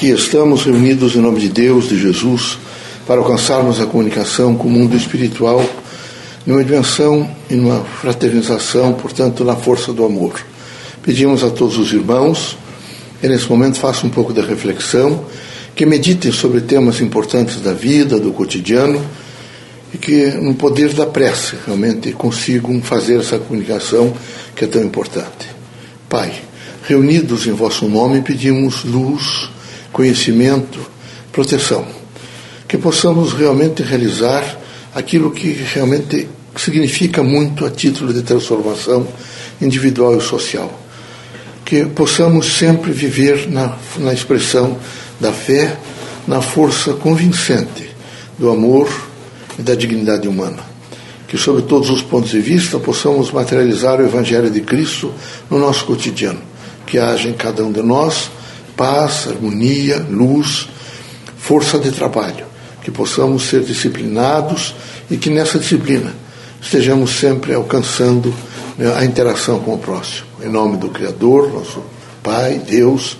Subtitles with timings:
[0.00, 2.56] Aqui estamos reunidos em nome de Deus, de Jesus,
[3.06, 5.62] para alcançarmos a comunicação com o mundo espiritual
[6.46, 10.40] numa dimensão e numa fraternização, portanto, na força do amor.
[11.02, 12.56] Pedimos a todos os irmãos
[13.20, 15.22] que nesse momento façam um pouco de reflexão,
[15.76, 19.04] que meditem sobre temas importantes da vida, do cotidiano
[19.92, 24.14] e que, no poder da prece, realmente consigam fazer essa comunicação
[24.56, 25.46] que é tão importante.
[26.08, 26.32] Pai,
[26.88, 29.59] reunidos em vosso nome, pedimos luz
[29.92, 30.78] conhecimento,
[31.32, 31.86] proteção.
[32.66, 34.58] Que possamos realmente realizar
[34.94, 39.06] aquilo que realmente significa muito a título de transformação
[39.60, 40.72] individual e social.
[41.64, 44.76] Que possamos sempre viver na, na expressão
[45.20, 45.76] da fé,
[46.26, 47.90] na força convincente
[48.38, 48.88] do amor
[49.58, 50.70] e da dignidade humana.
[51.28, 55.12] Que, sob todos os pontos de vista, possamos materializar o Evangelho de Cristo
[55.48, 56.40] no nosso cotidiano.
[56.86, 58.30] Que haja em cada um de nós
[58.80, 60.66] paz, harmonia, luz,
[61.36, 62.46] força de trabalho,
[62.82, 64.74] que possamos ser disciplinados
[65.10, 66.14] e que nessa disciplina
[66.62, 68.34] estejamos sempre alcançando
[68.78, 70.28] né, a interação com o próximo.
[70.42, 71.82] Em nome do Criador, nosso
[72.22, 73.18] Pai, Deus,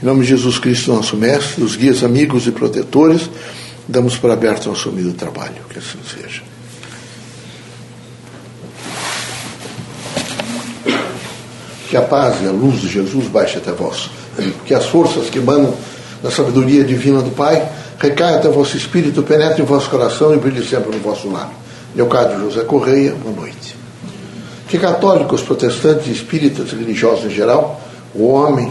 [0.00, 3.28] em nome de Jesus Cristo, nosso Mestre, os guias amigos e protetores,
[3.88, 5.56] damos por aberto nosso humilde trabalho.
[5.70, 6.42] Que assim seja.
[11.88, 14.19] Que a paz e a luz de Jesus baixe até vós
[14.64, 15.74] que as forças que emanam
[16.22, 17.66] da sabedoria divina do Pai
[17.98, 21.52] recaiam até vosso espírito, penetrem em vosso coração e brilhem sempre no vosso lar.
[21.94, 23.76] Leocádio José Correia, boa noite.
[24.68, 27.80] Que católicos, protestantes, espíritas, religiosos em geral,
[28.14, 28.70] o homem,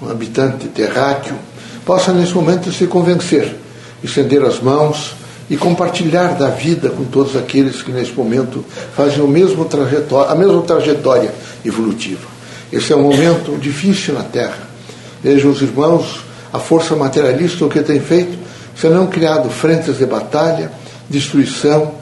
[0.00, 1.34] o habitante terráqueo,
[1.84, 3.56] possa nesse momento se convencer,
[4.02, 5.14] estender as mãos
[5.50, 9.66] e compartilhar da vida com todos aqueles que nesse momento fazem o mesmo
[10.28, 12.28] a mesma trajetória evolutiva.
[12.72, 14.67] Esse é um momento difícil na Terra
[15.22, 16.20] Vejam os irmãos,
[16.52, 18.38] a força materialista o que tem feito,
[18.76, 20.70] senão criado frentes de batalha,
[21.08, 21.94] destruição.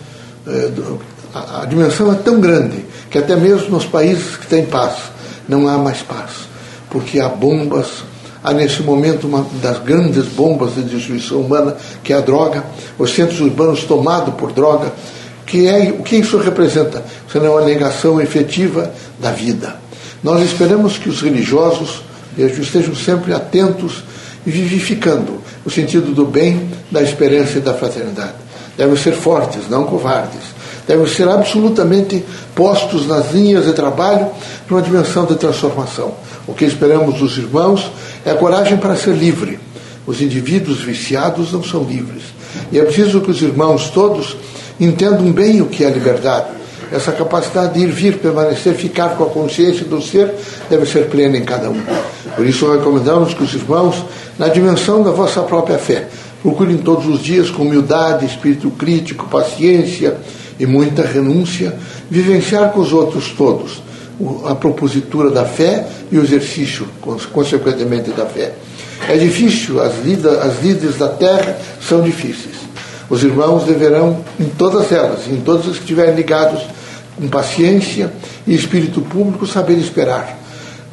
[0.46, 0.70] Eh,
[1.34, 4.94] a, dimensão é tão grande que até mesmo nos países que têm paz,
[5.48, 6.46] não há mais paz.
[6.90, 8.04] Porque há bombas,
[8.42, 12.64] há nesse momento uma das grandes bombas de destruição humana, que é a droga,
[12.98, 14.92] os centros urbanos tomados por droga,
[15.44, 19.76] que é o que isso representa, senão a negação efetiva da vida.
[20.22, 22.02] Nós esperamos que os religiosos
[22.36, 24.04] estejam sempre atentos
[24.46, 28.34] e vivificando o sentido do bem, da esperança e da fraternidade.
[28.76, 30.54] Devem ser fortes, não covardes.
[30.86, 34.28] Devem ser absolutamente postos nas linhas de trabalho
[34.66, 36.14] para uma dimensão de transformação.
[36.46, 37.90] O que esperamos dos irmãos
[38.24, 39.58] é a coragem para ser livre.
[40.06, 42.22] Os indivíduos viciados não são livres.
[42.70, 44.36] E é preciso que os irmãos todos
[44.78, 46.56] entendam bem o que é liberdade
[46.92, 50.32] essa capacidade de ir, vir, permanecer, ficar com a consciência do ser
[50.70, 51.80] deve ser plena em cada um.
[52.34, 54.04] Por isso recomendamos que os irmãos,
[54.38, 56.08] na dimensão da vossa própria fé,
[56.42, 60.16] procurem todos os dias com humildade, espírito crítico, paciência
[60.58, 61.76] e muita renúncia,
[62.10, 63.86] vivenciar com os outros todos
[64.46, 66.86] a propositura da fé e o exercício,
[67.32, 68.52] consequentemente, da fé.
[69.08, 72.56] É difícil, as, lidas, as lides da terra são difíceis.
[73.08, 76.62] Os irmãos deverão, em todas elas, em todas as que estiverem ligados
[77.16, 78.12] com paciência
[78.46, 80.38] e espírito público, saber esperar.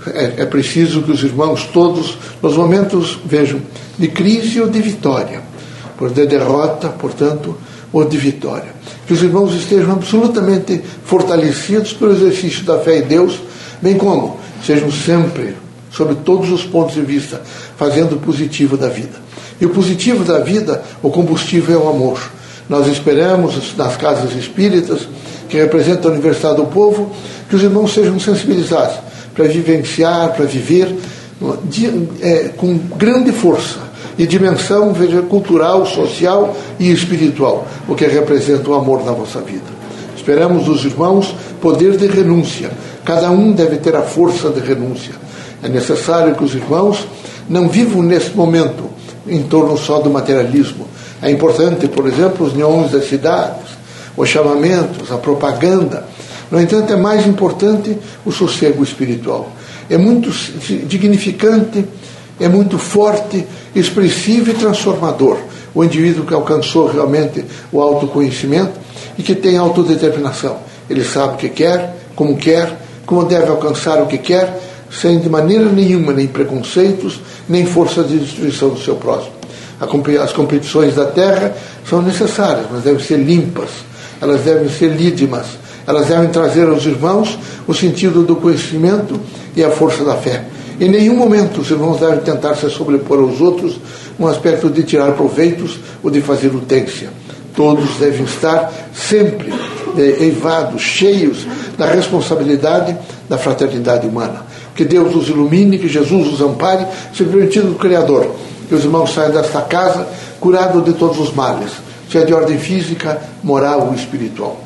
[0.07, 3.62] É, é, preciso que os irmãos todos, nos momentos, vejam,
[3.97, 5.41] de crise ou de vitória,
[5.97, 7.57] por de derrota, portanto,
[7.91, 8.73] ou de vitória,
[9.07, 13.40] que os irmãos estejam absolutamente fortalecidos pelo exercício da fé em Deus,
[13.81, 15.56] bem como sejam sempre,
[15.96, 17.42] sob todos os pontos de vista,
[17.78, 19.22] fazendo o positivo da vida.
[19.62, 22.20] E o positivo da vida, o combustível é o amor.
[22.68, 25.08] Nós esperamos nas casas espíritas
[25.48, 27.12] que representa a Universidade do Povo,
[27.48, 28.96] que os irmãos sejam sensibilizados
[29.36, 30.96] para vivenciar, para viver
[31.66, 33.80] de, é, com grande força
[34.18, 39.84] e dimensão veja, cultural, social e espiritual, o que representa o amor na vossa vida.
[40.16, 42.72] Esperamos dos irmãos poder de renúncia.
[43.03, 45.22] Cada um deve ter a força de renúncia.
[45.63, 47.07] É necessário que os irmãos
[47.50, 48.90] não vivam nesse momento
[49.25, 50.88] em torno só do materialismo.
[51.22, 53.64] É importante, por exemplo, os neons das cidades,
[54.16, 56.05] os chamamentos, a propaganda.
[56.52, 59.49] No entanto, é mais importante o sossego espiritual.
[59.90, 60.29] É muito
[60.85, 61.85] dignificante,
[62.40, 65.38] é muito forte, expressivo e transformador.
[65.73, 68.73] O indivíduo que alcançou realmente o autoconhecimento
[69.17, 70.58] e que tem autodeterminação.
[70.90, 74.59] Ele sabe o que quer, como quer, como deve alcançar o que quer,
[74.99, 77.19] sem de maneira nenhuma nem preconceitos,
[77.49, 79.34] nem força de destruição do seu próximo.
[80.22, 81.55] As competições da terra
[81.90, 83.69] são necessárias, mas devem ser limpas,
[84.22, 85.45] elas devem ser lídimas,
[85.85, 87.37] elas devem trazer aos irmãos
[87.67, 89.19] o sentido do conhecimento
[89.55, 90.45] e a força da fé.
[90.79, 93.79] Em nenhum momento os irmãos devem tentar se sobrepor aos outros
[94.19, 97.09] um aspecto de tirar proveitos ou de fazer utência.
[97.55, 99.53] Todos devem estar sempre
[100.19, 101.45] eivados, cheios
[101.78, 102.95] da responsabilidade
[103.29, 104.53] da fraternidade humana.
[104.75, 108.35] Que Deus os ilumine, que Jesus os ampare, se permitindo o Criador.
[108.67, 110.08] Que os irmãos saiam desta casa
[110.40, 111.72] curados de todos os males,
[112.11, 114.59] seja de ordem física, moral ou espiritual.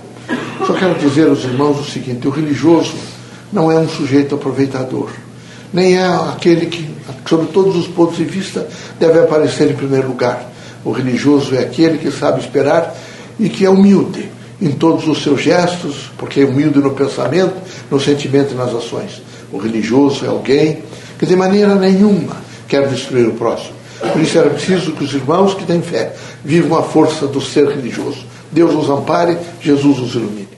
[0.66, 2.96] Só quero dizer aos irmãos o seguinte: o religioso
[3.52, 5.10] não é um sujeito aproveitador,
[5.72, 6.90] nem é aquele que,
[7.28, 8.68] sob todos os pontos de vista,
[9.00, 10.52] deve aparecer em primeiro lugar.
[10.84, 12.96] O religioso é aquele que sabe esperar
[13.40, 17.54] e que é humilde em todos os seus gestos, porque é humilde no pensamento,
[17.92, 19.22] no sentimento e nas ações.
[19.52, 20.84] O religioso é alguém
[21.18, 23.76] que de maneira nenhuma quer destruir o próximo.
[24.14, 26.14] Por isso era preciso que os irmãos que têm fé
[26.44, 28.26] vivam a força do ser religioso.
[28.52, 30.57] Deus os ampare, Jesus os ilumine.